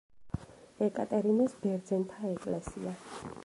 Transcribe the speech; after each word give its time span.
ეკატერინეს 0.85 1.55
ბერძენთა 1.67 2.33
ეკლესია. 2.33 2.99